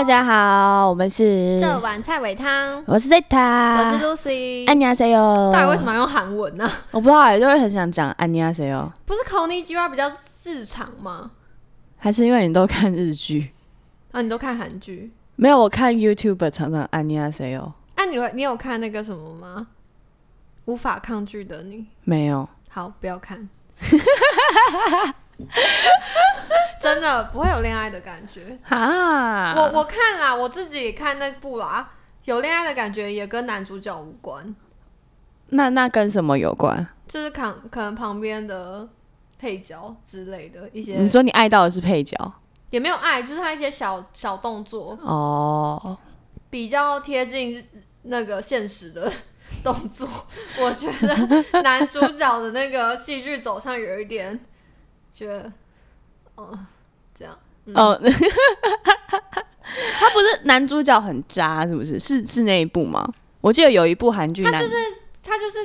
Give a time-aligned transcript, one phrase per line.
[0.00, 4.66] 大家好，我们是这碗菜尾汤，我是 Zeta，我是 Lucy。
[4.66, 5.50] 安妮亚 C 哦。
[5.52, 6.66] 到底为什么要用韩文呢？
[6.90, 8.90] 我不知道哎，就会很想讲安妮亚 C 哦。
[9.04, 10.10] 不是 Kony G 比较
[10.46, 11.32] 日常吗？
[11.98, 13.50] 还是因为你都看日剧
[14.12, 14.22] 啊？
[14.22, 15.12] 你都看韩剧？
[15.36, 17.74] 没有，我看 YouTube 常常安妮亚 C 哦。
[17.96, 19.66] 啊，你会你有看那个什么吗？
[20.64, 22.48] 无法抗拒的你没有。
[22.70, 23.46] 好，不要看。
[26.80, 29.54] 真的不会有恋爱的感觉啊！
[29.54, 31.90] 我我看啦，我自己看那部啦，
[32.24, 34.54] 有恋爱的感觉也跟男主角无关。
[35.50, 36.88] 那那跟什么有关？
[37.06, 38.88] 就是可可能旁边的
[39.38, 40.94] 配角之类的一些。
[40.96, 42.16] 你说你爱到的是配角？
[42.70, 45.98] 也没有爱，就是他一些小小动作哦，
[46.48, 47.62] 比较贴近
[48.04, 49.12] 那个现实的
[49.62, 50.08] 动作。
[50.58, 54.40] 我觉得男主角的那个戏剧走向有一点。
[55.12, 55.52] 觉得，
[56.40, 56.58] 哦，
[57.14, 57.38] 这样，
[57.74, 58.10] 哦， 他
[60.10, 62.00] 不是男主角很渣，是不是？
[62.00, 63.06] 是是那一部吗？
[63.40, 64.74] 我记得有一部韩剧，他就是
[65.22, 65.58] 他就是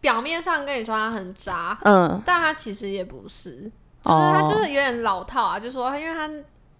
[0.00, 3.70] 表面上跟你说他很渣，嗯，但他其实也不是，
[4.04, 6.30] 就是他就是有点老套啊，就说因为他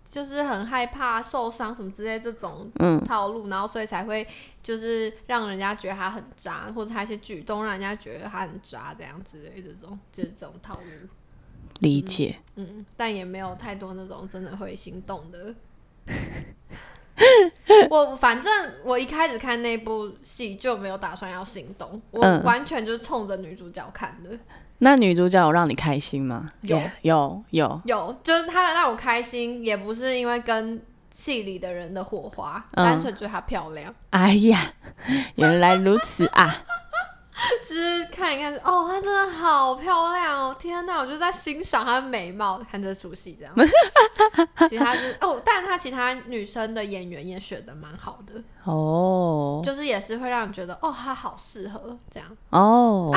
[0.08, 2.70] 就是很害怕受伤什么之类这种
[3.06, 4.26] 套路，然后所以才会
[4.62, 10.80] 就是让人家觉得他很渣，或者他一些举动让人家觉得他很渣这样之类这种，就是这种套路。
[11.80, 15.54] 理解，嗯，但也没有太多那种真的会心动的。
[17.90, 18.50] 我反正
[18.82, 24.30] 我一开始看那部戏就没有打算要心动，我完全就是冲着女主角看的。
[24.78, 26.50] 那女主角有让你开心吗？
[26.62, 33.94] 有有有有，就是她让我开心，也不是因为跟戏里的人的火花，单纯觉得她漂亮。
[34.10, 34.72] 哎呀，
[35.34, 36.54] 原来如此啊！
[37.66, 40.56] 就是看一看，哦，她真的好漂亮哦！
[40.58, 43.55] 天哪，我就在欣赏她的美貌，看这出戏这样。
[44.69, 53.12] 其他是哦，但她其他女生的演员也选的蛮好的哦，就是也是会让你觉得哦，她好适合这样哦。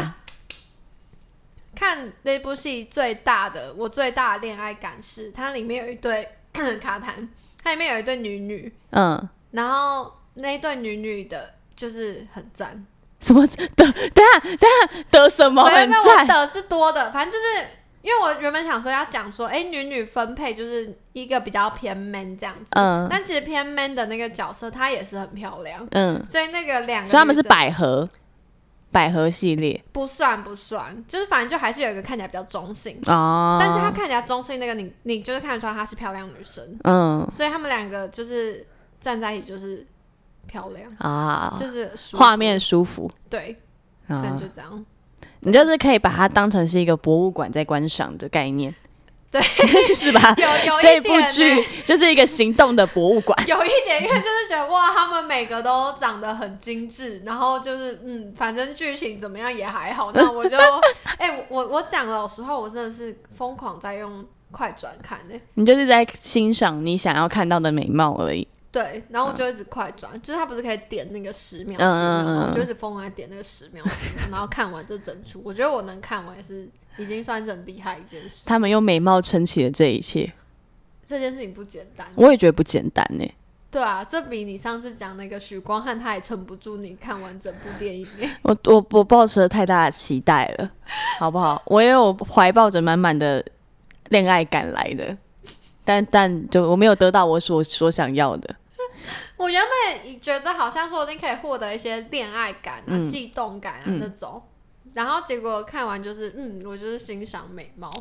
[1.75, 6.37] 看那部戏最大的我最大的恋爱感是，它里面有一对
[6.79, 7.27] 卡坦，
[7.61, 12.85] 它里面有一对女女，嗯，然后那一对女女的就是很赞。
[13.23, 13.65] 什么得？
[13.75, 15.63] 等下等下得什么？
[15.63, 17.67] 很赞的是多的，反正就是
[18.01, 28.09] 因为我原本想说要讲说，哎，女女分配就是一个比较偏 man 这样子，嗯，但其实偏 man 的那个角色她也是很漂亮，嗯，所以那个两个，所以他们是百合，
[28.91, 38.67] 百合系列不算不算，就是反正就还是有一个看起来比较中性哦，但是她看起来中性，那个你你就是看得出来她是漂亮女生，嗯，所以他们两个就是
[38.99, 39.87] 站在一起就是。
[40.47, 43.57] 漂亮啊，就是画面舒服，对，
[44.07, 44.85] 所以就这样，
[45.41, 48.73] 你就是可以把它当成是一个博物馆在观赏的概念，
[49.31, 49.41] 对，
[49.95, 50.33] 是吧？
[50.37, 60.55] 有有 这部剧就是一个行动的博物馆，有一点，因为就是觉得哇，他们每个都长得很精致，然后就是嗯，反正剧情怎么样也还好，那我就
[61.17, 68.47] 哎，我我讲老实话，我真的是疯狂在用快转看的，你就是在欣赏你想要看到的美貌而已。
[68.73, 75.39] 对，然后我就一直快转，就是他不是可以点那个十秒十秒，我就一直疯狂点那个十秒十秒，然后看完这整出。
[75.45, 76.67] 我觉得我能看完也是
[76.97, 78.47] 已经算是很厉害一件事。
[78.47, 80.33] 他们用美貌撑起了这一切，
[81.05, 82.07] 这件事情不简单。
[82.15, 83.31] 我也觉得不简单呢。
[83.69, 88.07] 对啊，这比你上次讲那个许光汉，他也撑不住你看完整部电影。
[88.41, 90.71] 我我我抱持了太大的期待了，
[91.19, 91.61] 好不好？
[91.67, 93.45] 我也有怀抱着满满的
[94.09, 95.15] 恋爱感来的，
[95.85, 98.55] 但但就我没有得到我所所想要的。
[99.37, 104.41] 我原本觉得好像说不定可以获得一些恋爱感啊、悸动感啊那种，
[104.93, 107.91] 然后结果看完就是，嗯，我就是欣赏美貌。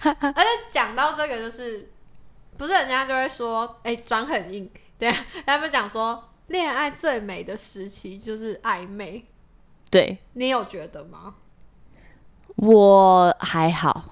[0.00, 1.90] 而且讲到这个，就是
[2.56, 5.12] 不是人家就会说，哎，妆很硬，对，
[5.46, 9.24] 他们讲说恋爱最美的时期就是暧昧。
[9.90, 11.34] 对，你有觉得吗？
[12.56, 14.04] 我还好。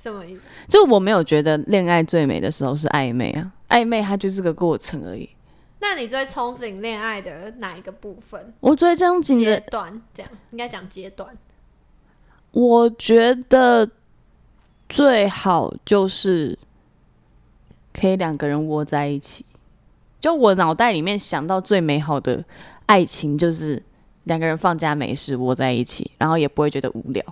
[0.00, 0.40] 什么意思？
[0.66, 5.28] 就我没有觉得恋爱最美的时候是暧昧啊，暧昧它就是个过程而已。
[5.80, 8.54] 那你最憧憬恋爱的哪一个部分？
[8.60, 11.28] 我最憧憬的阶段，这样应该讲阶段。
[12.52, 13.88] 我觉得
[14.88, 16.58] 最好就是
[17.92, 19.44] 可以两个人窝在一起。
[20.18, 22.42] 就我脑袋里面想到最美好的
[22.86, 23.82] 爱情，就是
[24.24, 27.24] 两个人放假没事窝在一起，然后也不会觉得无聊。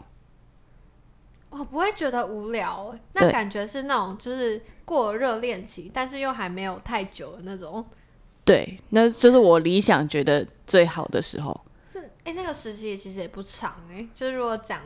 [1.58, 7.84] 我不会觉得无聊，那感觉是那种就是过热恋期，但是又还没有太久的那种。
[8.44, 11.60] 对，那就是我理想觉得最好的时候。
[12.24, 14.80] 哎，那个时期其实也不长哎，就是如果讲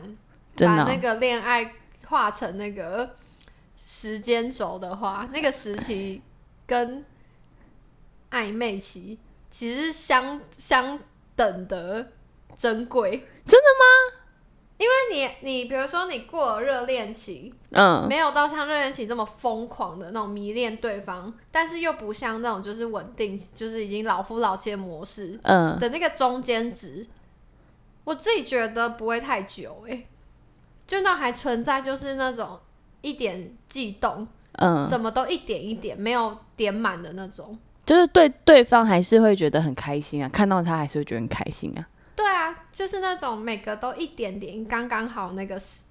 [0.55, 1.73] 把那个恋爱
[2.07, 3.15] 画成那个
[3.77, 6.21] 时间轴的话，那个时期
[6.65, 7.05] 跟
[8.31, 10.99] 暧昧期其实是相相
[11.35, 12.11] 等的
[12.55, 13.27] 珍贵。
[13.45, 14.22] 真的吗？
[14.83, 27.07] 因为你你比如说你过了热恋期，嗯没有到像热恋期这么疯狂的那种迷恋对方，但是又不像那种就是稳定，就是已经老夫老妻的模式嗯，的那个中间值，
[28.03, 30.05] 我自己觉得不会太久诶、
[30.85, 32.59] 就那还存在就是那种
[33.01, 37.57] 一点悸动，嗯，什么都一点一点没有点满的那种。
[37.85, 41.87] 就是对对方还是会觉得很开心啊，看到他还是会觉得很开心啊。
[42.15, 45.85] 对啊，就是那种每个都一点点刚刚好那个时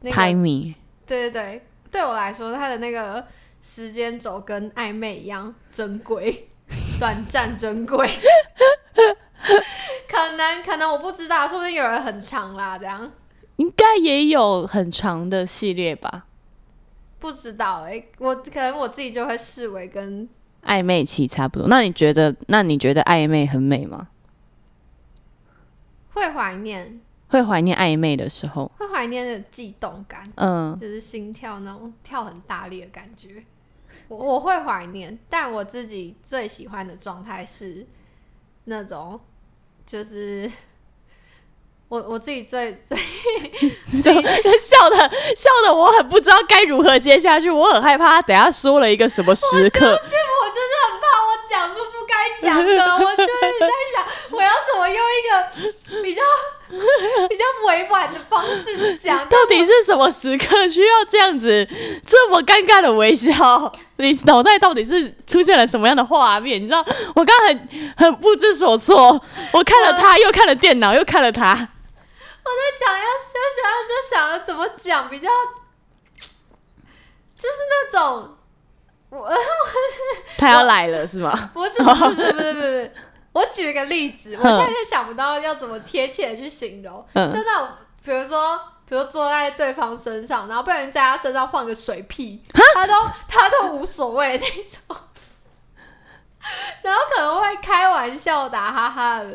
[0.00, 0.74] 那个、timing，
[1.06, 3.26] 对对对，对我来说，它的那个
[3.60, 6.48] 时间轴跟暧昧一样珍贵，
[7.00, 8.08] 短暂珍贵。
[10.08, 13.10] 可能可能我不知道，说不定有人很长啦，这样
[13.56, 16.26] 应该也有很长的系列吧？
[17.18, 20.28] 不知道哎、我可能我自己就会视为跟
[20.64, 21.68] 暧昧期差不多。
[21.68, 22.34] 那你觉得？
[22.48, 24.08] 那你觉得暧昧很美吗？
[26.14, 28.70] 会怀念，会怀念暧昧的时候？
[28.78, 33.44] 会怀念那个悸动感，嗯，就是心跳那种跳很大力的感觉。
[34.08, 37.86] 我我会怀念，但我自己最喜欢的状态是
[38.64, 39.18] 那种，
[39.86, 40.50] 就是
[41.88, 42.96] 我我自己最最
[44.60, 44.96] 笑的
[45.34, 49.98] 笑的，我很不知道该如何接下去，我很害怕他等下说了一个什么时刻。
[52.44, 56.22] 讲的，我就是在想我要怎么用一个比较
[57.28, 59.26] 比较委婉的方式讲。
[59.28, 61.66] 到底是什么时刻需要这样子
[62.06, 63.72] 这么尴尬的微笑？
[63.96, 66.60] 你脑袋到底是出现了什么样的画面？
[66.60, 69.20] 你知道，我刚刚很很不知所措，
[69.52, 71.50] 我看了他，又看了电脑，又看了他。
[71.50, 75.28] 我在讲要想想要就想要怎么讲比较，
[77.36, 78.36] 就是那种
[79.14, 79.30] 我
[80.36, 81.50] 他要来了是吗？
[81.54, 82.92] 不是不是不是不是不是，
[83.32, 87.68] 我举个例子，我现在就想不到要怎么贴切的去形容，嗯就那种
[88.04, 88.60] 比如说。
[88.86, 92.44] 比如坐在对方身上，然后不小心在他身上放个水屁，
[92.74, 92.92] 他都
[93.26, 94.94] 他都无所谓那种，
[96.84, 99.30] 然后可能会开玩笑打哈哈的，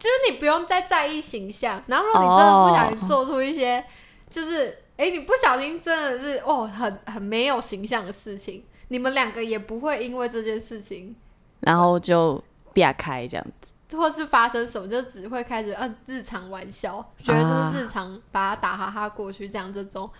[0.00, 1.80] 就是你不用再在意形象。
[1.86, 3.82] 然后如果你真的不小心做出一些，
[4.28, 4.66] 就是
[4.96, 11.14] 哎、诶你不小心真的是哦很很没有形象的事情，你们两个也不会因为这件事情
[11.60, 12.42] 然后就
[12.72, 13.96] 避开这样子。
[13.96, 20.10] 或是发生什么，就只会开始嗯日常玩笑，觉得这是日常把他打哈哈过去，这样这种，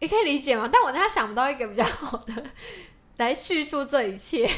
[0.00, 0.68] 你可以理解吗？
[0.72, 2.44] 但我现在想不到一个比较好的
[3.18, 4.50] 来叙述这一切。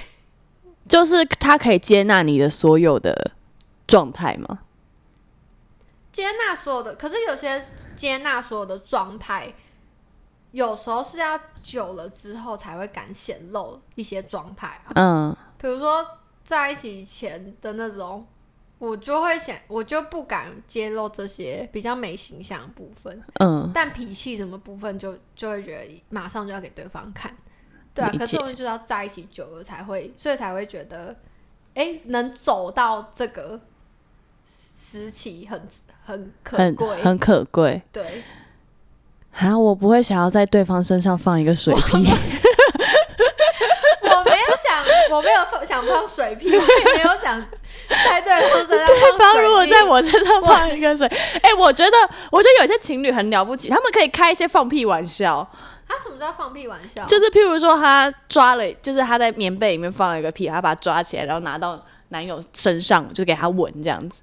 [0.89, 3.33] 就是他可以接纳你的所有的
[3.87, 4.61] 状态吗？
[6.11, 7.63] 接纳所有的，可是有些
[7.95, 9.53] 接纳所有的状态，
[10.55, 14.93] 有时候是要久了之后才会敢显露一些状态啊。
[14.95, 16.07] 嗯比如说
[16.45, 18.25] 在一起前的那种，
[18.79, 23.21] 我就会想，我就不敢揭露这些比较没形象的部分。
[23.41, 27.37] 嗯，但脾气什么部分就就会觉得马上就要给对方看，
[27.93, 28.13] 对啊。
[28.17, 31.17] 可是我们就是要在一起久了才会，所以才会觉得，
[31.75, 33.61] 哎、能走到这个
[34.45, 35.67] 时期很
[36.05, 37.83] 很可贵，很可贵。
[37.91, 38.23] 对。
[39.37, 42.07] 啊，我不会想要在对方身上放一个水屁。
[44.03, 47.45] 我没有想，我没有放想放水屁，我也没有想
[47.89, 51.07] 在对方身上对放水方如果在我身上放一个水，
[51.43, 51.97] 哎、我觉得，
[52.31, 55.47] 我觉得有些情侣很了不起，他们可以开一些放屁玩笑，
[55.89, 57.05] 他什么叫放屁玩笑？
[57.07, 64.23] 就是譬如说他抓了，就是他在棉被里面放了一个屁，他把它抓起来，然后拿到男友身上，就给他闻这样子。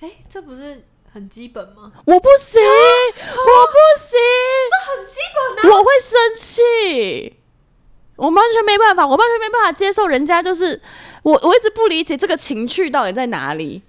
[0.00, 0.84] 哎、这不是
[1.18, 1.90] 很基本吗？
[2.04, 4.18] 我不行，我不行，
[4.70, 5.76] 这很基本啊！
[5.76, 7.36] 我会生气，
[8.14, 10.80] 我完全没办法，我完全没办法接受人家就是
[11.24, 13.82] 我，我一直不理解这个情趣到底在哪里。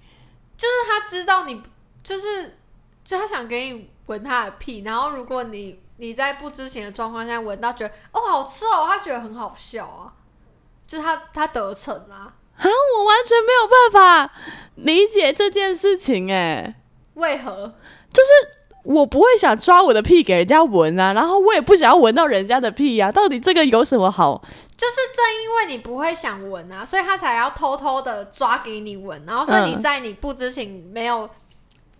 [0.57, 1.61] 就是他知道你，
[2.03, 2.57] 就是
[3.05, 10.13] 就他想给你闻他的屁，然后如果你你在不知情的状况下闻到，觉得哦好吃哦，他觉得很好笑啊，
[10.87, 12.65] 就是他他得逞啊，啊，
[12.97, 14.33] 我完全没有办法
[14.75, 16.78] 理解这件事情、哎，
[17.19, 17.73] 为何？
[18.11, 18.29] 就是
[18.83, 24.41] 我不会想抓我的屁给人家闻啊，然后我也不想要闻到人家的屁呀、到底这个有什么好？
[24.75, 31.29] 就是正因为你不会想闻啊，所以他才要偷偷的抓给你闻，然后所以你嗯在你不知情、没有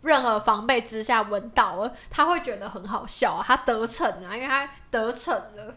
[0.01, 5.75] 任何防备之下闻到了，他会觉得很好笑、啊，他得逞啊，因为他得逞了。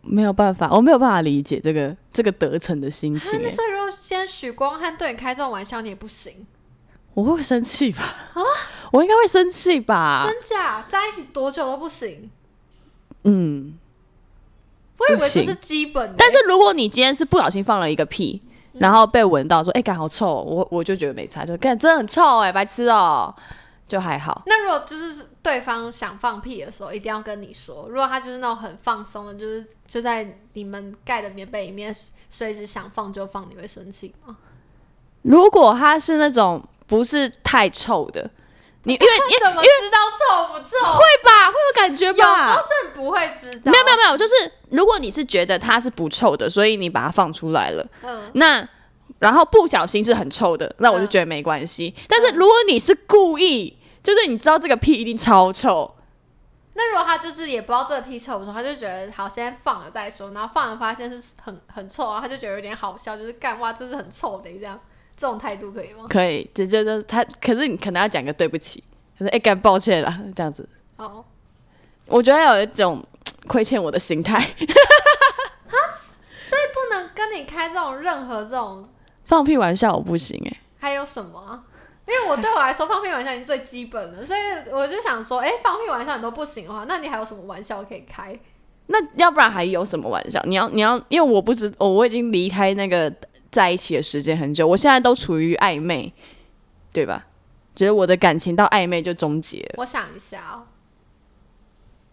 [0.00, 6.46] 没有办法，我没有办法理解这个这个得逞的心啊情、所以如果今天许光汉对你开这种玩笑，你也不行，
[7.20, 8.02] 我会生气吧？
[8.34, 8.42] 啊
[8.92, 10.26] 我应该会生气吧？
[10.26, 10.82] 真假？
[10.82, 12.28] 在一起多久都不行？
[13.22, 13.78] 嗯，
[14.98, 23.32] 我以为这是基本的，但是如果你今天是不小心放了一个屁，然后被闻到说，哎、干好臭哦，我我就觉得没差，就干真的很臭哎、白痴哦、
[23.86, 24.42] 就还好。
[24.46, 27.86] 那如果就是对方想放屁的时候，一定要跟你说。
[27.88, 31.94] 如果他就是那种很放松的，就是就在你们盖的棉被里面，
[32.28, 34.36] 随时想放就放，你会生气吗？
[35.22, 38.28] 如果他是那种不是太臭的，
[38.82, 40.76] 你因为 你怎么知道臭不臭？
[40.84, 42.64] 会吧，会有感觉吧有时候吧？
[42.68, 43.70] 真的不会知道。
[43.70, 44.32] 没有没有没有，就是
[44.70, 48.68] 如果你是觉得它是不臭的，所以你把它放出来了，嗯，那
[49.20, 51.94] 然后不小心是很臭的，那我就觉得没关系。
[52.08, 55.94] 但是如果你是故意，就是你知道这个屁一定超臭，
[56.74, 64.80] 那如果他就是也不知道这个屁臭不臭，他就觉得好先放了再说，然后放了发现是很很臭啊，他就觉得有点好笑，就是干哇这是很臭的这样，
[65.20, 66.06] 这种态度可以吗？
[66.08, 68.82] 可以，这就就他，可是你可能要讲个对不起，
[69.18, 71.22] 可是哎，干、抱歉了，这样子，好，
[72.06, 73.04] 我觉得有一种
[73.46, 74.40] 亏欠我的心态，
[76.42, 78.88] 所以不能跟你开这种任何这种，
[79.24, 81.64] 放屁玩笑我不行哎、还有什么啊？
[82.06, 84.40] 因为我对我来说 放屁玩笑已经最基本了，所以
[84.72, 88.40] 我就想说，哎、放屁玩笑你都不行的话，那你还有什么玩笑可以开？
[88.86, 90.42] 那要不然还有什么玩笑？
[90.46, 93.12] 你要你要，因为我不知我我已经离开那个
[93.50, 96.12] 在一起的时间很久，我现在都处于暧昧，
[96.92, 97.26] 对吧？
[97.74, 99.74] 觉得我的感情到暧昧就终结了。
[99.78, 100.66] 我想一下哦。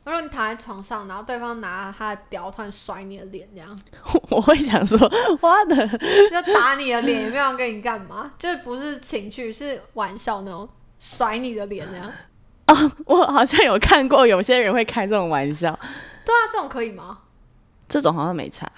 [0.06, 3.78] 如果你躺在床上，然后对方拿他的屌突然甩你的脸，这样
[4.32, 4.98] 我会想说，
[5.42, 12.10] 我的就打你的脸，也没有要跟你干嘛， 就是不是情趣，是玩笑那种甩你的脸这样。
[12.68, 15.78] 哦我好像有看过有些人会开这种玩笑，
[16.26, 17.20] 对啊，这种可以吗？
[17.90, 18.72] 这种好像没差。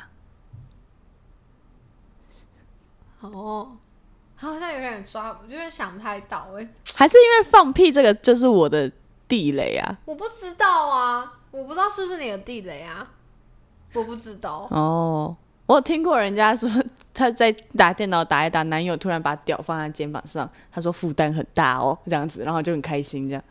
[3.22, 3.78] 哦，
[4.36, 8.92] 好像有点抓，我就是想不太到哎、还是因为放屁这个就是我的
[9.28, 9.98] 地雷啊。
[10.06, 13.08] 我不知道啊，我不知道是不是你的地雷啊，
[13.94, 14.68] 我不知道。
[14.72, 15.36] 哦，
[15.66, 16.70] 我有听过人家说
[17.14, 23.44] 他在打电脑打一打，男友突然把屌放在肩膀上，他说负担很大哦，这样子，然后就很开心这样。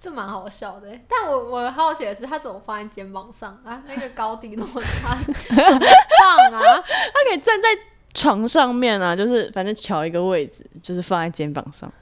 [0.00, 3.82] 这蛮好笑的欸，但我我好奇的是，他怎么放在肩膀上啊？
[3.86, 5.86] 那个高低落差 怎么
[6.20, 6.60] 放啊？
[6.82, 7.68] 他可以站在
[8.14, 11.92] 床上面啊，就是反正瞧一个位置，就是放在肩膀上，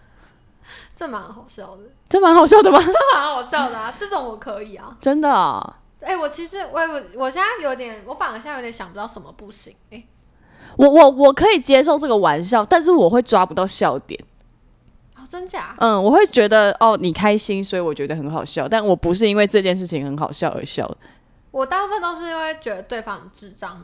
[0.95, 2.79] 这蛮好笑的，这蛮好笑的吗？
[2.85, 3.95] 这蛮好笑的啊！
[3.97, 4.97] 这种我可以啊。
[5.01, 10.05] 真的、哦，哎、我其实我我我现在有点，我反而现在有点想不到什么不行哎、
[10.77, 14.23] 我我我可以接受这个玩笑，但是我会抓不到笑点。
[15.27, 15.75] 哦，真假？
[15.79, 20.89] 嗯，我会觉得哦，你开心，所以我觉得很好笑，但我不是因为这件事情很好笑而笑。
[21.51, 23.83] 我大部分都是因为觉得对方智障，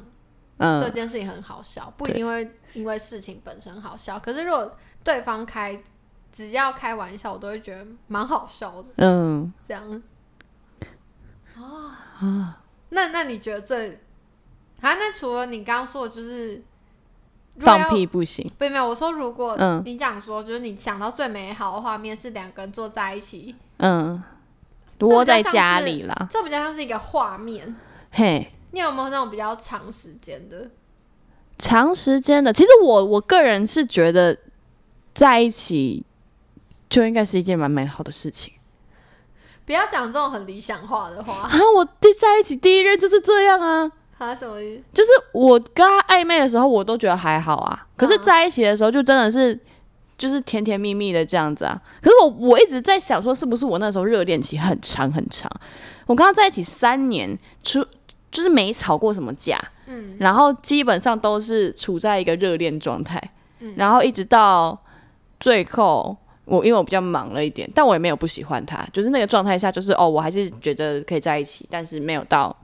[0.59, 4.19] 嗯这嗯，件事情很好笑，不一定会因为事情本身好笑。
[4.21, 5.83] 可是如果对方开
[6.31, 8.89] 只要开玩笑，我都会觉得蛮好笑的。
[8.97, 10.03] 嗯，这样
[11.57, 12.59] 啊
[12.91, 13.91] 那那你觉得最
[14.81, 14.95] 啊？
[14.95, 16.63] 那除了你刚刚说的，就是
[17.59, 18.51] 放屁不行。
[18.59, 24.23] 不没有，我说如果嗯你讲说，就是你想到最美好的画面是两个人坐在一起，嗯，
[25.01, 26.27] 窝在家里啦。
[26.31, 27.75] 这比较像是一个画面。
[28.11, 30.71] 嘿，你有没有那种比较长时间的？
[31.59, 34.37] 长时间的，其实我我个人是觉得
[35.15, 36.05] 在一起
[36.89, 38.53] 就应该是一件蛮美好的事情
[39.65, 41.49] 不要讲这种很理想化的话。
[41.49, 41.51] 啊。
[41.77, 44.83] 我第在一起第一任就是这样啊，他什么意思？
[44.93, 47.87] 就是我跟他暧昧的时候，我都觉得还好啊。
[47.97, 49.59] 可是嗯在一起的时候，就真的是
[50.17, 51.81] 就是甜甜蜜蜜的这样子啊。
[52.01, 55.51] 可是我我一直在想说，是不是我那时候热恋期很长很长？
[56.07, 57.85] 我跟他在一起三年，出
[58.31, 63.21] 就是没吵过什么架，嗯然后基本上都是处在一个热恋状态，
[63.61, 64.79] 嗯然后一直到
[65.39, 66.17] 最后。
[66.45, 72.55] 我因为我比较忙了一点，但我也没有不喜欢他，就是那个状态下，就是哦，我还是觉得可以在一起，但是没有到，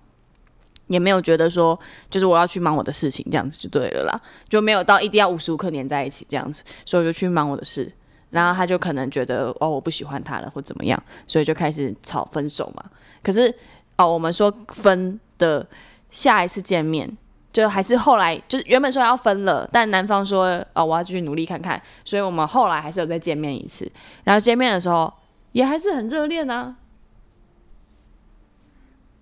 [0.89, 1.79] 也没有觉得说，
[2.11, 7.91] 就是我要去忙我的事情，这样子就对了啦，就没有到一定要无时无刻黏在一起这样子，所以我就去忙我的事，
[8.31, 12.85] 然后他就可能觉得哦，我不喜欢他了或怎么样，所以就开始吵分手嘛。
[13.23, 13.55] 可是
[13.97, 15.67] 哦，我们说分的
[16.11, 17.17] 下一次见面，
[17.53, 23.91] 就还是后来就是原本说要分了，但男方说哦我要继续努力看看，所以我们后来还是有再见面一次。
[24.25, 25.13] 然后见面的时候
[25.53, 26.77] 也还是很热恋啊，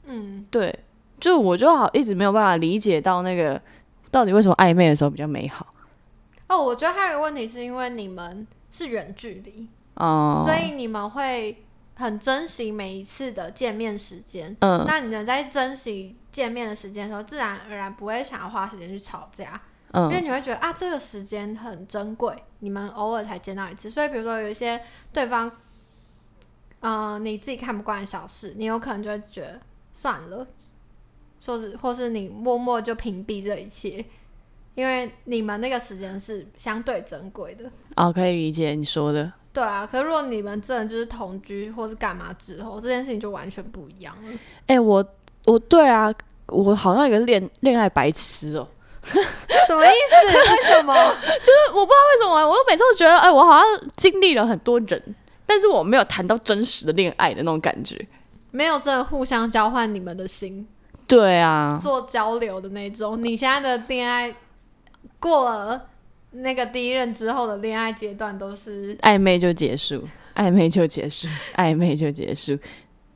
[0.04, 0.78] 嗯，对，
[1.20, 3.60] 就我就好一直没有办法理解到那个
[4.10, 5.66] 到底为什么暧昧的时候比较美好
[6.48, 14.54] 哦，我觉得还有一个问题是因为你们是远距离，哦，所以你们会很珍惜每一次的见面时间。
[14.60, 19.60] 嗯那你们在珍惜见面的时间的时候，自然而然不会想要花时间去吵架，
[19.94, 23.90] 因为嗯你会觉得啊，这个时间很珍贵，你们偶尔才见到一次。
[23.90, 24.80] 所以，比如说有一些
[25.12, 25.50] 对方，
[26.80, 29.60] 呃，你自己看不惯的小事，你有可能就会觉得
[29.92, 30.46] 算了，
[31.40, 34.04] 说是或是你默默就屏蔽这一切，
[34.74, 37.64] 因为你们那个时间是相对珍贵的。
[37.96, 39.32] 哦，可以理解你说的。
[39.52, 44.38] 对啊，可是如果你们真的就是同居或是干嘛之后，这件事情就完全不一样了。
[44.66, 45.02] 哎、我
[45.46, 46.12] 我对啊，
[46.48, 48.68] 我好像有个恋恋爱白痴哦、
[49.66, 50.26] 什么意思？
[50.26, 50.94] 为什么？
[51.40, 53.64] 就是我不知道为什么，我每次都觉得，哎、我好像
[53.96, 55.02] 经历了很多人，
[55.46, 58.06] 但是我没有谈到真实的恋爱的那种感觉。
[58.50, 60.68] 没有真的互相交换你们的心，
[61.06, 63.22] 对啊，做交流的那种。
[63.22, 64.34] 你现在的恋爱
[65.20, 65.88] 过了
[66.32, 72.58] 那个第一任之后的恋爱阶段，都是暧昧就结束，暧昧就结束，暧昧就结束。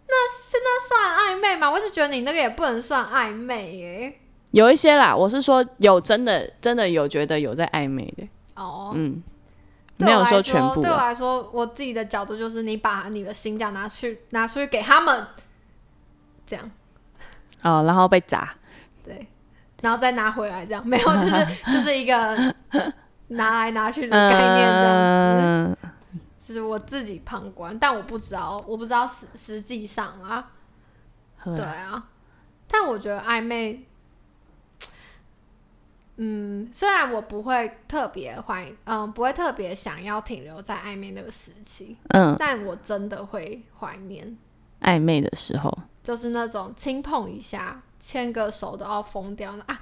[0.07, 1.71] 那现在算暧昧吗？
[1.71, 4.15] 我是觉得你那个也不能算暧昧耶。
[4.53, 9.23] 有一些啦，我是说有真的真的有觉得有在暧昧的，哦，嗯，
[9.99, 11.09] 没有说全部对我啊。
[11.09, 15.25] 来说，我自己的角度就是，你把你的心这样拿去拿出去给他们，
[16.45, 16.69] 这样
[17.63, 18.55] 哦，然后被砸，
[19.05, 19.27] 对，
[19.83, 22.37] 然后再拿回来，这样没有，就是 就是一个
[23.29, 25.79] 拿来拿去的概念，这样子。
[25.83, 25.91] 嗯，
[26.39, 30.51] 就是我自己旁观，但我不知道，我不知道实实际上啊，
[31.45, 31.57] 对。
[31.57, 32.09] 对啊，
[32.69, 33.85] 但我觉得暧昧，
[36.17, 44.37] 嗯，虽然我不会特别怀，嗯，不会特别想要停留在暧昧那个时期，嗯，但我真的会怀念，
[44.83, 45.77] 暧昧的时候，
[46.11, 49.81] 就是那种轻碰一下、牵个手都要疯掉的啊！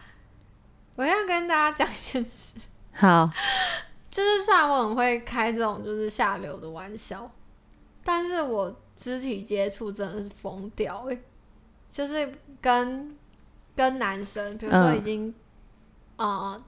[0.97, 2.53] 我要跟大家讲一件事，
[2.93, 3.31] 好，
[4.11, 7.31] 就是虽然我很会开这种就是下流的玩笑，
[8.05, 11.19] 但是我肢体接触真的是疯掉诶、
[11.91, 12.31] 就是
[12.61, 13.17] 跟
[13.75, 15.35] 跟男生，比如说嗯已经，
[16.17, 16.63] 呃，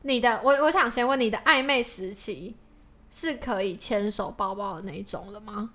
[0.00, 2.56] 你的我我想先问你的暧昧时期
[3.10, 5.68] 是可以牵手抱抱的那一种了吗？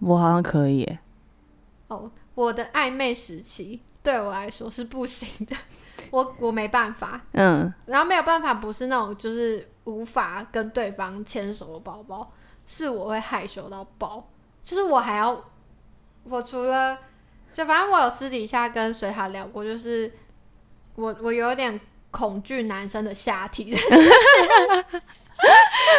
[0.00, 0.98] 我好像可以耶，
[1.92, 5.54] 哦，我的暧昧时期对我来说是不行的，
[6.10, 12.32] 我我没办法，嗯，然后没有办法，不是那种就是无法跟对方牵手的宝宝，
[12.66, 14.26] 是我会害羞到爆，
[14.62, 15.44] 就是我还要，
[16.24, 16.98] 我除了
[17.50, 20.10] 就反正我有私底下跟水海聊过，就是
[20.94, 21.78] 我我有点
[22.10, 23.76] 恐惧男生的下体。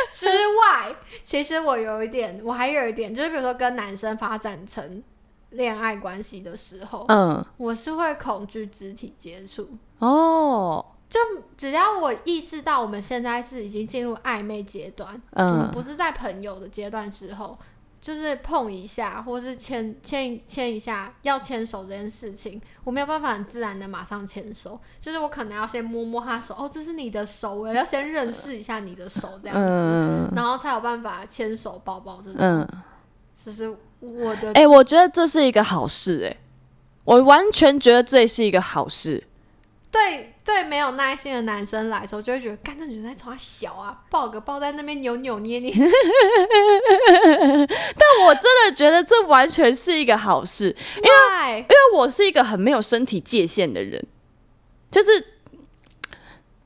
[0.10, 5.04] 之外，其实我有一点，我还有一点，就是比如说跟男生发展成
[5.54, 9.68] 恋爱关系的时候，嗯，我是会恐惧肢体接触。
[10.00, 11.20] 哦，就
[11.56, 17.58] 只要我意识到我们现在是已经进入暧昧阶段，嗯，不是在朋友的阶段时候，
[18.02, 30.30] 就是碰一下或是牵牵牵一下，要牵手这件事情，我没有办法很自然的马上牵手，就是我可能要先摸摸他手，哦，这是你的手，我要先认识一下你的手这样子，嗯。
[30.36, 32.36] 然后才有办法牵手抱抱这种。
[32.40, 32.68] 嗯，
[33.32, 36.38] 其实我的哎、我觉得这是一个好事，哎，
[37.06, 39.24] 我完全觉得这是一个好事。
[39.90, 45.72] 对对没有耐心的男生来说，就会觉得，干这女人在冲他小啊，抱个抱在那边扭扭捏捏。
[45.78, 45.88] 但
[48.26, 54.04] 我真的觉得这完全是一个好事，因为因为我是一个很没有身体界限的人，
[54.92, 55.26] 就是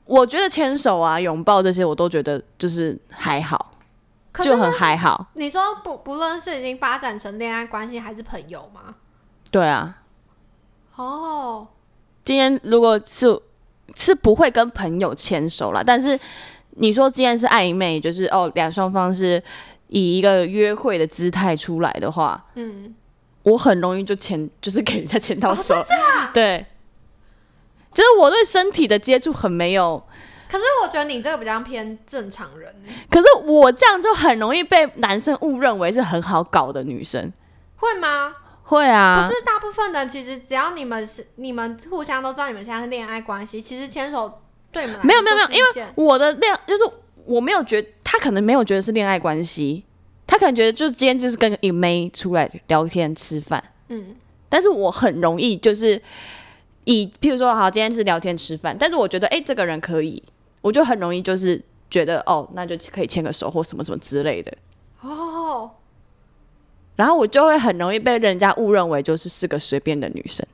[0.06, 3.77] 我觉得牵手啊、拥抱这些，我都觉得就是还好，
[4.32, 5.26] 可是就很还好。
[5.34, 8.94] 你说不不论是已经发展成恋爱关系还是朋友吗？
[9.50, 10.02] 对啊，
[10.96, 11.66] 哦，
[12.24, 13.40] 今天如果是
[13.96, 16.18] 是不会跟朋友牵手了，但是
[16.72, 19.42] 你说今天是暧昧，就是哦两双方是
[19.88, 22.94] 以一个约会的姿态出来的话，嗯，
[23.44, 25.82] 我很容易就牵，就是给人家牵到哦手，
[26.34, 26.66] 对，
[27.94, 30.02] 就是我对身体的接触很没有，
[30.50, 32.74] 可是我觉得你这个比较偏正常人。
[32.86, 37.32] 欸可是我这样就很容易被男生误认为是很好搞的女生，
[37.76, 38.34] 会吗？
[38.64, 46.84] 会啊，不是大部分的，其实只要你们是你们互相都知道你们现在是恋爱关系，其实牵手对你们没有没有没有因为我的恋就是
[47.24, 49.84] 我没有觉得他可能没有觉得是恋爱关系，
[50.26, 54.16] 他可能觉得就是今天就是跟一个妹出来聊天吃饭，嗯。
[54.50, 56.00] 但是我很容易就是
[56.84, 60.22] 以譬如说好今天是聊天吃饭，但是我觉得哎、诶这个人可以，
[60.60, 64.52] 我就很容易就是觉得哦那就可以牵个手或什么什么之类的，
[65.00, 65.70] 哦，
[66.96, 70.46] 然后我就会很容易被人家误认为就是是个随便的女生。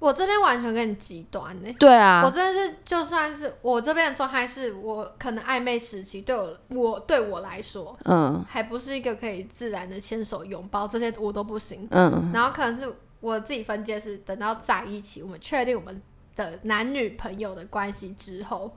[0.00, 2.22] 我这边完全跟你极端呢、对啊。
[2.22, 8.44] 我，这边是，就算是我这边的状态，是我可能暧昧时期，对我我对我来说，嗯。
[8.46, 11.88] 还不是一个可以自然的牵手、拥抱这些我都不行。
[11.90, 12.30] 嗯。
[12.34, 16.02] 然后可能是我自己分界是等到在一起，我们确定我们
[16.36, 18.76] 的男女朋友的关系之后，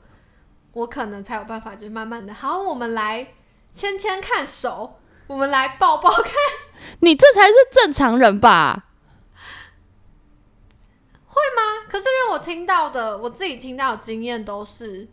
[0.73, 3.33] 我可能才有办法，就慢慢的，好，我们来
[3.71, 6.33] 牵牵看手，我们来抱抱看。
[6.99, 8.85] 你这才是正常人吧？
[11.27, 15.07] 会吗可是因为我听到的，我自己听到的经验都是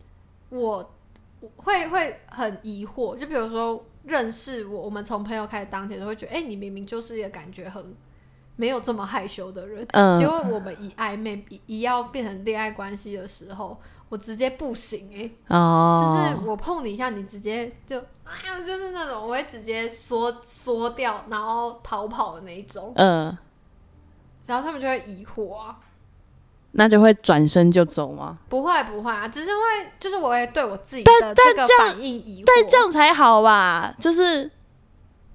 [0.49, 0.93] 我
[1.39, 7.95] 我会会很疑惑，就比如说认识我，我们从朋友开始当起，都会觉得，哎、你明明就是一个感觉很
[8.55, 13.77] 没有这么害羞的人，嗯结果我们一暧昧一一要变成恋爱关系的时候，
[14.09, 23.37] 我直接不行哎、哦，就是我碰你一下，你直接就啊，就是那种我会直接缩缩掉，然后逃跑的那一种，嗯，
[24.45, 25.77] 然后他们就会疑惑啊。
[26.77, 28.37] 那就会转身就走吗？
[28.49, 29.61] 不会不会啊，只是会
[29.97, 33.95] 就是我会对我自己的这个反应疑惑，但这样才好吧？
[33.97, 34.51] 就是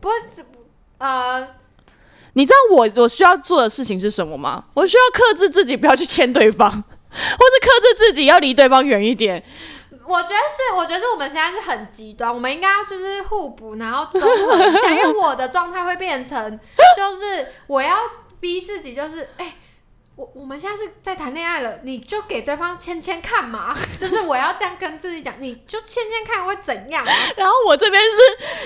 [0.00, 0.14] 不会
[0.98, 1.48] 呃，
[2.34, 4.64] 你知道我我需要做的事情是什么吗？
[4.74, 9.42] 我需要克制自己不要去牵对方， 或是克制自己要离对方远一点。
[10.06, 16.58] 我觉得是，我觉得是我们现在是很极端，我们应该要就是互补，然后综合一下，因为我的状态会变成
[16.96, 17.96] 就是我要
[18.40, 19.54] 逼自己，就是哎。
[20.20, 28.18] 我我们现在是在谈恋爱了，你就给对方牵牵看嘛， 就是我要这样跟自己讲，你就牵牵看会怎样啊、 然后我这边是，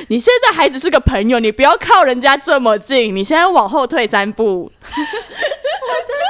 [0.08, 4.88] 你现在还只是个朋友，你不要靠人家这么近，你现在往后退三步 我
[6.08, 6.24] 真的。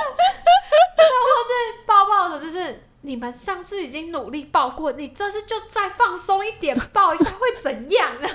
[1.86, 8.28] 抱抱的时候就是你们上次已经努力抱过，你这次就再放松一点，抱一下会怎样呢？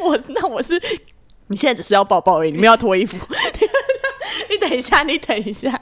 [0.00, 0.78] 我那我是，
[1.46, 3.16] 你现在只是要抱抱而已，你们要脱衣服。
[4.50, 5.80] 你等一下，你等一下。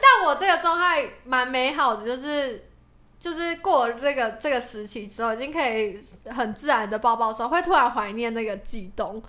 [0.00, 2.68] 但我这个状态蛮美好的，就是
[3.18, 9.22] 就是过了这个这个时期之后，已经可以很自然的抱抱说，会突然怀念那个悸动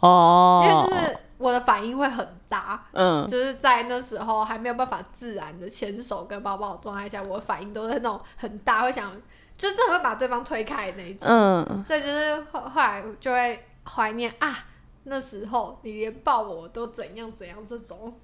[0.00, 9.12] 哦，因为哦就，是我的反应会很大，嗯，就是在那时候还没有办法自然的牵手跟抱抱的状态下，我的反应都是那种很大，会想
[9.56, 14.66] 就真的会把对方推开的那一种，嗯，所以就是后后来就会怀念啊，
[15.08, 18.14] 那时候你连抱我都怎样怎样这种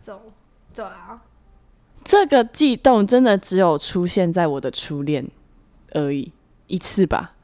[0.00, 0.20] 这种，
[0.74, 1.22] 对啊。
[2.04, 5.28] 这个悸动真的只有出现在我的初恋
[5.92, 6.32] 而已，
[6.66, 7.34] 一次吧。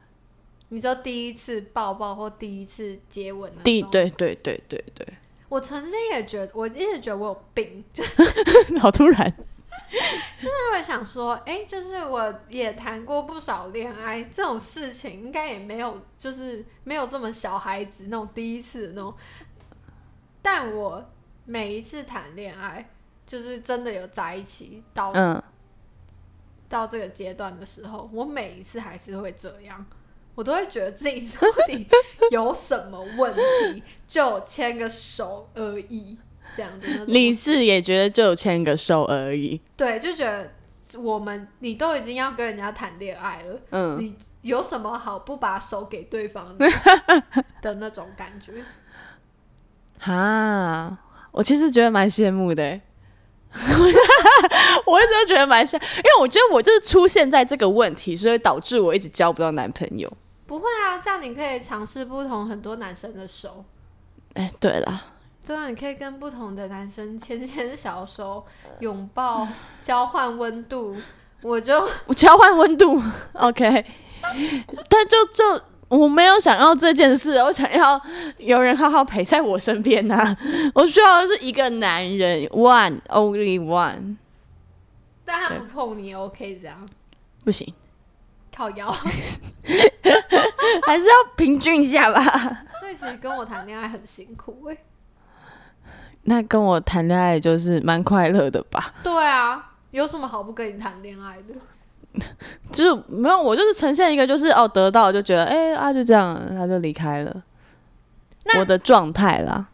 [0.67, 5.07] 你说第一次抱抱或第一次接吻第对对对对对，
[5.47, 8.23] 我曾经也觉得，我一直觉得我有病，就是
[8.79, 9.33] 好突然。
[10.39, 19.13] 是会想说，哎、就是我也谈过不少恋爱，这种事情应该也没有，就是没有这么小孩子那种第一次那种。
[20.41, 21.03] 但我
[21.45, 22.89] 每一次谈恋爱，
[23.25, 25.41] 就是真的有在一起到、嗯，
[26.69, 29.85] 到这个阶段的时候，我每一次还是会这样，
[30.35, 31.85] 我都会觉得自己到底
[32.31, 36.17] 有什么问题，就牵个手而已，
[36.55, 37.07] 这样的那种。
[37.07, 39.59] 理智也觉得就有牵个手而已。
[39.77, 40.51] 对，就觉得
[40.99, 46.67] 我们你都已经要跟人家谈恋爱了，嗯，你有什么好不把手给对方的
[47.61, 48.63] 的那种感觉？
[49.99, 50.97] 哈，
[51.31, 52.81] 我其实觉得蛮羡慕的欸。
[54.85, 60.11] 我一直都觉得蛮羡，因为我觉得我就是出现在这个问题，所以导致我一直交不到男朋友。
[60.45, 63.65] 不会啊，这样你可以尝试不同很多男生的手。
[64.33, 65.03] 哎、对啦，
[65.45, 68.45] 对啊，你可以跟不同的男生牵牵小手、
[68.79, 69.47] 拥抱、
[69.79, 70.95] 交换温度。
[71.41, 73.01] 我就 我交换温度
[73.33, 73.85] ，OK，
[74.89, 77.99] 但就就我没有想要这件事，我想要
[78.37, 80.35] 有人好好陪在我身边呐、
[80.75, 84.17] 我需要的是一个男人，one only one，
[85.23, 86.85] 但他不碰你 OK，这样。
[87.45, 87.73] 不行，
[88.55, 88.91] 靠腰。
[90.85, 92.65] 还是要平均一下吧。
[92.81, 94.77] 所以其实跟我谈恋爱很辛苦哎、
[96.23, 98.93] 那跟我谈恋爱就是蛮快乐的吧？
[99.03, 101.55] 对啊，有什么好不跟你谈恋爱的？
[102.71, 107.43] 就是没有，我就是呈现一个就是哦得到就觉得哎、啊就这样，他就离开了，
[108.45, 109.67] 那我的状态啦。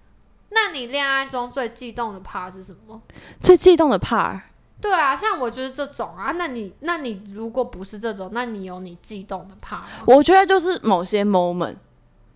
[0.49, 3.01] 那你恋爱中最悸动的 part 是什么？
[3.41, 4.39] 最激动的 part，
[4.79, 6.31] 对啊，像我就是这种啊。
[6.37, 9.81] 那你那你如果不是这种，那你有你悸动的 part？
[10.05, 11.75] 我觉得就是某些 moment，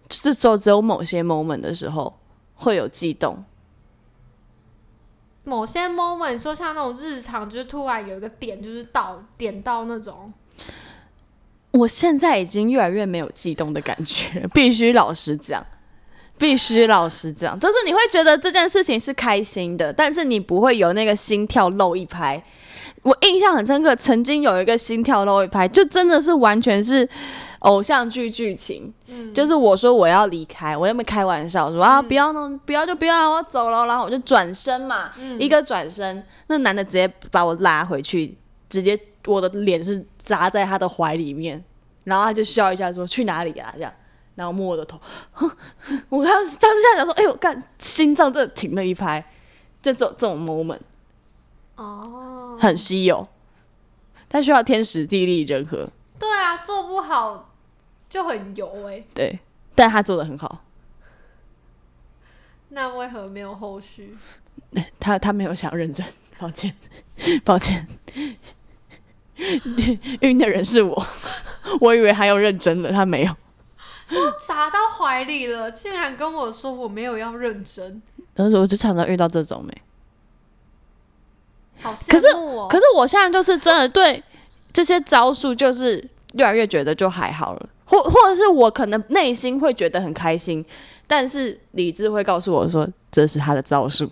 [0.09, 2.17] 就是只有只有某些 moment 的时候
[2.55, 3.41] 会有悸动。
[5.49, 10.31] 某些 moment 说像那种日常，就是突然有一个点，就是到点到那种，
[11.71, 15.65] 我现在已经越来越没有激动的感觉， 必须老实讲，
[16.37, 22.41] 必须老实讲，就是你会觉得这件事情是开心的，但是你不会有那个心跳漏一拍。
[23.01, 27.07] 我印象很深刻，曾经有一个心跳漏一拍，就真的是完全是
[27.59, 28.93] 偶像剧剧情。
[29.07, 35.39] 嗯，就是我说我要离开，我又没开玩笑说啊不要弄，不要就不要，我要走了，然后我就转身嘛，嗯。
[35.39, 38.37] 一个转身，那男的直接把我拉回去，
[38.69, 41.63] 直接我的脸是砸在他的怀里面，
[42.05, 43.91] 然后他就笑一下说去哪里啊这样，
[44.35, 44.99] 然后摸我的头，
[46.09, 49.23] 我刚当下想说，哎呦，干，心脏真的停了一拍，
[49.81, 50.79] 这种这种 moment
[51.75, 53.27] 哦，很稀有，
[54.29, 55.89] 他需要天时地利人和，
[56.19, 57.49] 对啊，做不好
[58.09, 59.39] 就很油哎、对，
[59.73, 60.63] 但他做的很好，
[62.69, 64.17] 那为何没有后续？
[64.99, 66.05] 他他没有想认真，
[66.37, 66.75] 抱歉，
[67.45, 67.87] 抱歉，
[70.21, 71.05] 晕的人是我，
[71.81, 73.35] 我以为他要认真的，他没有。
[74.09, 78.01] 都砸到怀里了，竟然跟我说我没有要认真，
[78.33, 79.81] 但是我就常常遇到这种没。
[81.81, 82.67] 好可是羡慕哦。
[82.67, 84.21] 可是我现在就是真的对
[84.71, 86.03] 这些招数，就是
[86.33, 90.63] 越来越觉得就还好了，或或者是我可能内心会觉得很开心，
[91.07, 94.11] 但是理智会告诉我说这是他的招数。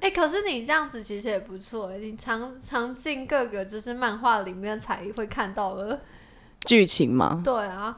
[0.00, 6.00] 哎、可是你这样子其实也不错欸，你常常进各个就是漫画里面才会看到的，
[6.64, 7.96] 剧情嘛，对啊，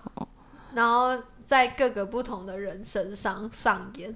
[0.75, 4.15] 然后在各个不同的人身上上演。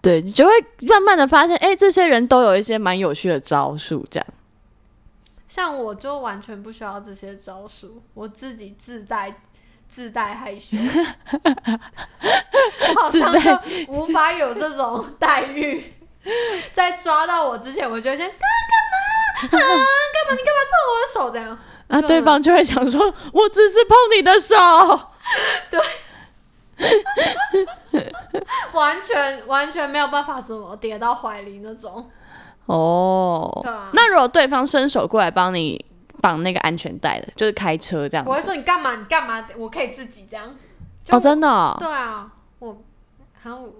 [0.00, 0.52] 对，你就会
[0.88, 4.26] 慢慢的发现，哎、这些人都有一些蛮有趣的招数，这样。
[5.50, 9.34] 像我就完全不需要这些招数，我自己自带
[9.88, 10.76] 自带害羞，
[12.94, 13.58] 我好像就
[13.88, 15.92] 无法有这种待遇。
[16.72, 18.34] 在抓到我之前，我就先啊
[19.50, 19.74] 干嘛啊
[20.14, 20.30] 干嘛？
[20.30, 21.58] 你干嘛碰我的手这样？
[21.88, 24.54] 啊，对对方就会想说，我只是碰你的手。
[25.68, 25.80] 对
[28.72, 32.08] 完全完全没有办法什么跌到怀里那种。
[32.70, 35.84] 哦，那如果对方伸手过来帮你
[36.20, 38.42] 绑那个安全带的，就是开车这样我会。
[38.42, 38.94] 说你干嘛？
[38.94, 39.44] 你干嘛？
[39.56, 40.54] 我可以自己这样。
[41.08, 42.30] 哦，真的、哦，对啊，
[42.60, 42.72] 我，
[43.42, 43.72] 好像我，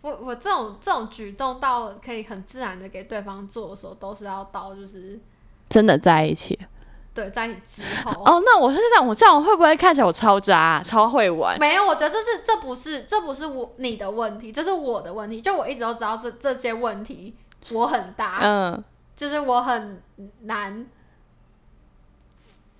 [0.00, 5.20] 我我这种这种举动到可以很自然的给对方做的时候，都是要到就是
[5.68, 6.58] 真的在一起。
[7.14, 8.22] 对在一起之后。
[8.24, 11.58] 哦，那我是想，我这样会不会看起来我超渣、啊超会玩？
[11.58, 15.38] 没有，我觉得这是这不是这不是我你的问题，这是我的问题。
[15.38, 17.36] 就我一直都知道这这些问题
[17.70, 20.02] 我很大，嗯，就是我很
[20.42, 20.86] 难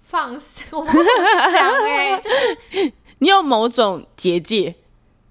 [0.02, 4.74] 放下， 我不怎么讲哎、 就是你有某种结界，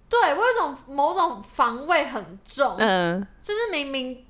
[0.09, 4.25] 对我有一种某种防卫很重，嗯，就是明明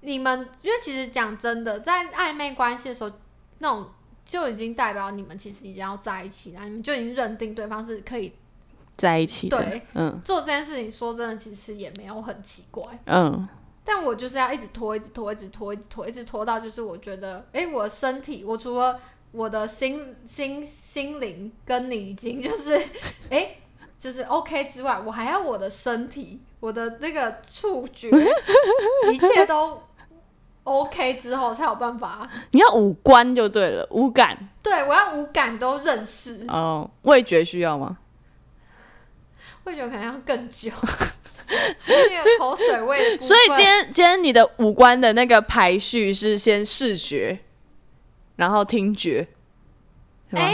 [0.00, 3.10] 你们，因为其实讲真的，在暧昧关系的时候，
[3.58, 3.86] 那种
[4.24, 8.32] 就已经代表你们其实已经要在一起了，你们就已经认定对方是可以
[8.96, 10.20] 在一起的，对嗯。
[10.24, 10.90] 做这件事情。
[10.90, 13.48] 说真的，其实也没有很奇怪，嗯，
[13.88, 18.98] 但我就是要一直拖，一直拖，一直拖，一直拖，一直拖到就是我觉得，哎、我的身体，我除了
[19.30, 22.76] 我的心心心灵跟你已经就是，
[23.30, 23.58] 哎、
[23.96, 28.10] 就是 OK 之外，我还要我的身体，我的那个触觉，
[29.12, 29.80] 一切都
[30.64, 32.28] OK 之后才有办法。
[32.50, 37.98] 你要五官就对了，五感对我要五感都认识，哦，味觉需要吗？
[39.62, 40.70] 味觉可能要更久，
[41.48, 43.18] 那个口水味。
[43.20, 47.38] 所以今天今天你的五官的那个排序是先视觉，
[48.36, 49.28] 然后听觉，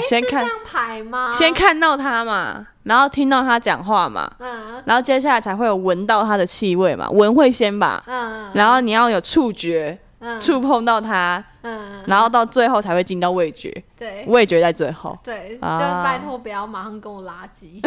[0.09, 1.33] 先看这样排吗？
[1.33, 4.83] 先看到他嘛，然后听到他讲话嘛，嗯。
[4.85, 8.51] 然后接下来才会有闻到他的气味嘛，闻会先吧，嗯。
[8.55, 10.41] 然后你要有触觉，嗯。
[10.41, 14.25] 触碰到它，嗯，然后到最后才会进到味觉，对。
[14.27, 15.17] 味觉在最后。
[15.23, 17.81] 对，就啊拜托不要马上跟我垃圾，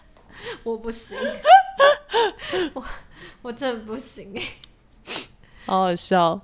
[0.64, 1.16] 我不行，
[2.74, 2.84] 我
[3.42, 4.32] 我真的不行。
[4.36, 4.42] 哎、
[5.66, 6.40] 好好笑。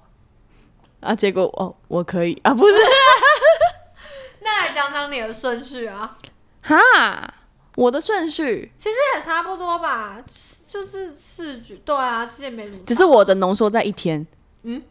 [1.01, 1.15] 啊！
[1.15, 2.35] 结果哦，我可以。
[2.43, 2.75] 啊，不是。
[4.41, 6.17] 那来讲讲你的顺序啊，
[6.63, 7.35] 哈，
[7.77, 8.73] 我的顺序。
[8.77, 10.17] 其实也差不多吧，
[10.67, 14.27] 就是视觉，对啊，其实也没什么，只是我的浓缩在一天，
[14.63, 14.83] 嗯？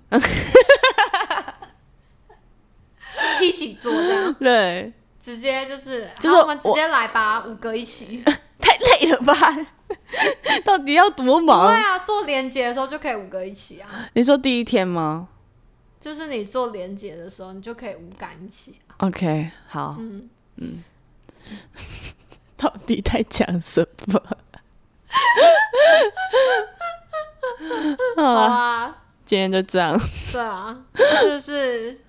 [3.41, 8.23] 一起做这样，对，直接就是，就是好我们直接来吧，五个一起，
[8.61, 9.33] 太累了吧？
[10.63, 11.83] 到底要多忙对忙？
[11.83, 15.27] 啊，做连接的时候就可以五个一起啊，你说第一天吗
[15.99, 20.83] 就是你做连接的时候，你就可以五感一起啊，？OK，好，嗯，
[22.55, 24.21] 到底在讲什么？
[28.17, 28.97] 好啊。
[29.25, 29.99] 今天就这样。
[30.31, 31.99] 对啊，是不是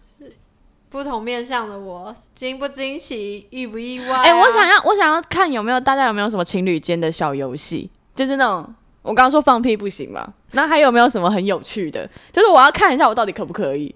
[0.90, 4.20] 不同面向的我，惊不惊奇，意不意外、啊？
[4.22, 12.08] 哎、我想要，我想要看有没有大家有没有什么情侣间的小游戏，就是那种我刚刚说放屁不行嘛，那还有没有什么很有趣的？
[12.32, 13.94] 就是我要看一下我到底可不可以。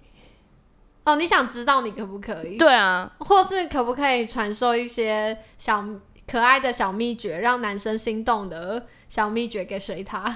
[1.04, 5.84] 哦，你想知道你可不可以？，对啊，或是可不可以传授一些小
[6.30, 10.32] 可爱的小秘诀，让男生心动的小秘诀给水獭？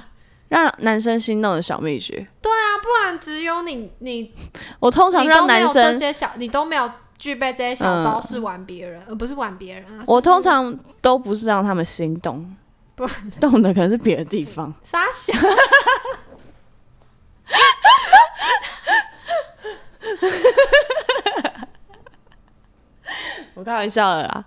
[0.48, 2.26] 让男生心动的小秘诀。
[2.40, 4.32] 对啊，不然只有你你
[4.80, 10.02] 我通常都没有让男生这些小，你都没有具备这些小招式玩别人，而不是玩别人啊。
[10.06, 12.54] 我通常都不是让他们心动，
[12.94, 13.06] 不
[13.40, 14.72] 动的可能是别的地方。
[14.82, 15.32] 傻小，
[23.54, 24.44] 我开玩笑的啦。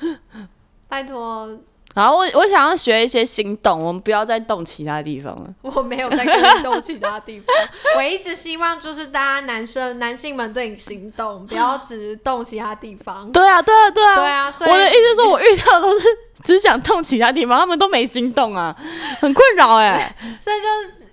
[0.88, 1.58] 拜托，
[1.94, 5.48] 然后我我想要学一些心动，我们不要再动其他地方了。
[5.62, 7.46] 我没有在跟你动其他地方，
[7.98, 13.30] 我一直希望就是大家男生男性们对你心动，不要只动其他地方。
[13.32, 14.14] 对啊，对啊，对啊。
[14.14, 16.06] 对啊，所以我的意思是说，我遇到的都是
[16.44, 18.74] 只想动其他地方，他们都没心动啊，
[19.20, 21.08] 很困扰哎、所以就是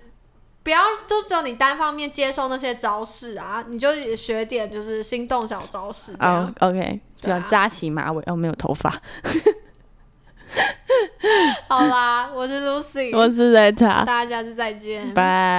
[0.62, 6.52] 不要就只有你单方面接受那些招式啊，你就也学点就是心动小招式啊
[7.22, 8.92] 要扎起马尾，哦，没有头发，
[11.68, 15.56] 好啦，我是 Lucy，我是在他，大家下次再见，拜。